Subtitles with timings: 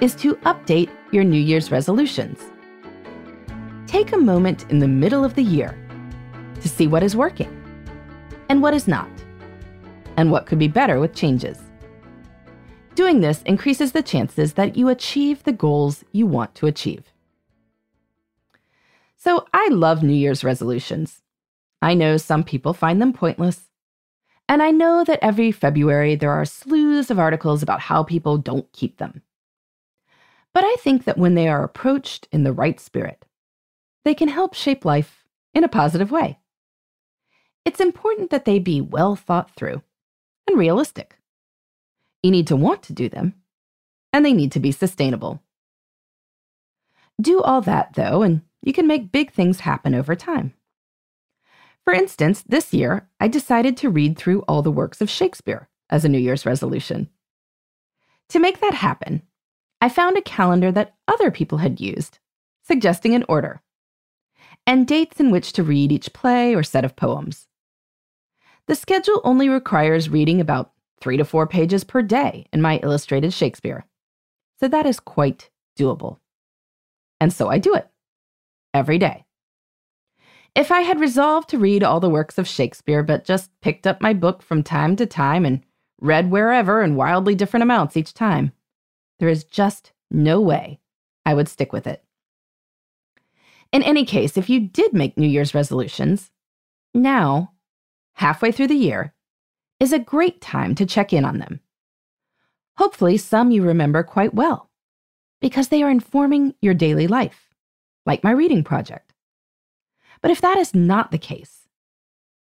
[0.00, 2.40] is to update your New Year's resolutions.
[3.86, 5.76] Take a moment in the middle of the year
[6.60, 7.54] to see what is working
[8.48, 9.08] and what is not,
[10.16, 11.58] and what could be better with changes.
[12.94, 17.04] Doing this increases the chances that you achieve the goals you want to achieve.
[19.16, 21.22] So, I love New Year's resolutions.
[21.82, 23.62] I know some people find them pointless.
[24.48, 28.72] And I know that every February there are slews of articles about how people don't
[28.72, 29.22] keep them.
[30.58, 33.24] But I think that when they are approached in the right spirit,
[34.04, 35.22] they can help shape life
[35.54, 36.40] in a positive way.
[37.64, 39.82] It's important that they be well thought through
[40.48, 41.16] and realistic.
[42.24, 43.34] You need to want to do them,
[44.12, 45.40] and they need to be sustainable.
[47.20, 50.54] Do all that, though, and you can make big things happen over time.
[51.84, 56.04] For instance, this year, I decided to read through all the works of Shakespeare as
[56.04, 57.10] a New Year's resolution.
[58.30, 59.22] To make that happen,
[59.80, 62.18] I found a calendar that other people had used,
[62.64, 63.62] suggesting an order,
[64.66, 67.46] and dates in which to read each play or set of poems.
[68.66, 73.32] The schedule only requires reading about three to four pages per day in my illustrated
[73.32, 73.86] Shakespeare,
[74.58, 76.18] so that is quite doable.
[77.20, 77.88] And so I do it
[78.74, 79.24] every day.
[80.54, 84.00] If I had resolved to read all the works of Shakespeare, but just picked up
[84.00, 85.62] my book from time to time and
[86.00, 88.52] read wherever in wildly different amounts each time,
[89.18, 90.80] there is just no way
[91.26, 92.04] I would stick with it.
[93.72, 96.30] In any case, if you did make New Year's resolutions,
[96.94, 97.52] now
[98.14, 99.14] halfway through the year,
[99.78, 101.60] is a great time to check in on them.
[102.76, 104.70] Hopefully, some you remember quite well,
[105.40, 107.54] because they are informing your daily life,
[108.06, 109.12] like my reading project.
[110.20, 111.68] But if that is not the case,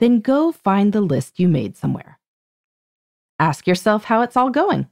[0.00, 2.18] then go find the list you made somewhere.
[3.38, 4.88] Ask yourself how it's all going.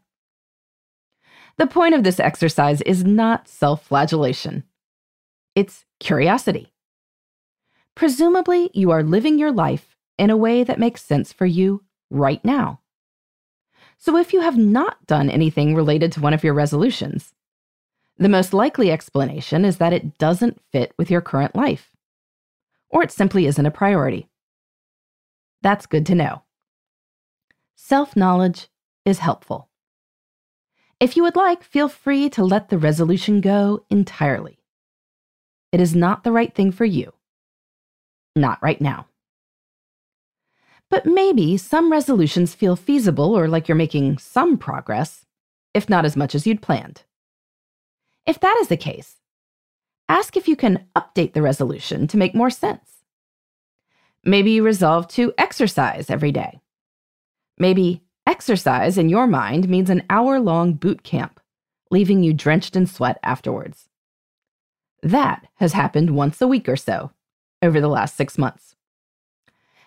[1.58, 4.64] The point of this exercise is not self flagellation,
[5.54, 6.72] it's curiosity.
[7.94, 12.44] Presumably, you are living your life in a way that makes sense for you right
[12.44, 12.80] now.
[13.96, 17.34] So, if you have not done anything related to one of your resolutions,
[18.18, 21.90] the most likely explanation is that it doesn't fit with your current life,
[22.90, 24.28] or it simply isn't a priority.
[25.62, 26.42] That's good to know.
[27.74, 28.68] Self knowledge
[29.06, 29.70] is helpful.
[30.98, 34.58] If you would like, feel free to let the resolution go entirely.
[35.70, 37.12] It is not the right thing for you.
[38.34, 39.06] Not right now.
[40.88, 45.26] But maybe some resolutions feel feasible or like you're making some progress,
[45.74, 47.02] if not as much as you'd planned.
[48.24, 49.16] If that is the case,
[50.08, 53.04] ask if you can update the resolution to make more sense.
[54.24, 56.60] Maybe you resolve to exercise every day.
[57.58, 61.40] Maybe exercise in your mind means an hour long boot camp,
[61.90, 63.88] leaving you drenched in sweat afterwards.
[65.02, 67.12] That has happened once a week or so
[67.62, 68.74] over the last six months.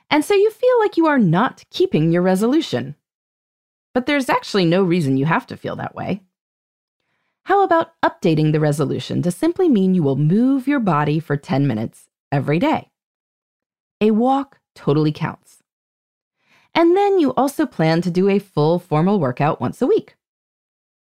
[0.10, 2.96] And so you feel like you are not keeping your resolution.
[3.94, 6.22] But there's actually no reason you have to feel that way.
[7.44, 11.68] How about updating the resolution to simply mean you will move your body for 10
[11.68, 12.92] minutes every day?
[14.02, 15.59] A walk totally counts.
[16.74, 20.16] And then you also plan to do a full formal workout once a week.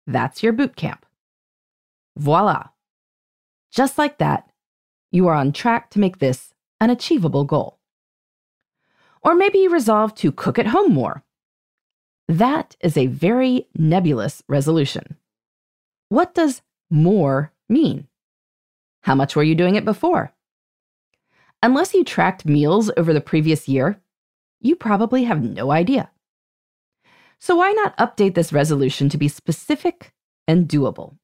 [0.07, 1.05] That's your boot camp.
[2.17, 2.69] Voila.
[3.71, 4.49] Just like that,
[5.11, 7.79] you are on track to make this an achievable goal.
[9.21, 11.23] Or maybe you resolve to cook at home more.
[12.27, 15.17] That is a very nebulous resolution.
[16.09, 18.07] What does more mean?
[19.01, 20.33] How much were you doing it before?
[21.61, 23.99] Unless you tracked meals over the previous year,
[24.59, 26.11] you probably have no idea.
[27.39, 30.13] So, why not update this resolution to be specific
[30.47, 31.15] and doable?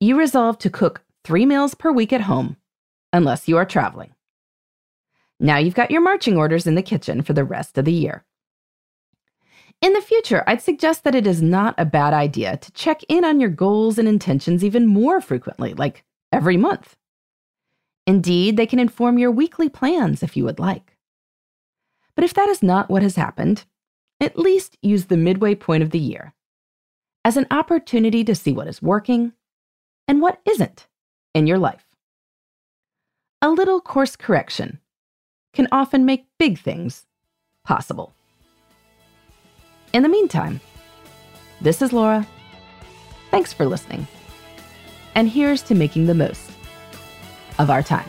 [0.00, 2.56] You resolve to cook three meals per week at home,
[3.12, 4.12] unless you are traveling.
[5.38, 8.24] Now you've got your marching orders in the kitchen for the rest of the year.
[9.82, 13.24] In the future, I'd suggest that it is not a bad idea to check in
[13.24, 16.96] on your goals and intentions even more frequently, like every month.
[18.06, 20.95] Indeed, they can inform your weekly plans if you would like.
[22.16, 23.64] But if that is not what has happened,
[24.20, 26.34] at least use the midway point of the year
[27.24, 29.32] as an opportunity to see what is working
[30.08, 30.88] and what isn't
[31.34, 31.84] in your life.
[33.42, 34.80] A little course correction
[35.52, 37.04] can often make big things
[37.64, 38.14] possible.
[39.92, 40.60] In the meantime,
[41.60, 42.26] this is Laura.
[43.30, 44.06] Thanks for listening.
[45.14, 46.50] And here's to making the most
[47.58, 48.08] of our time.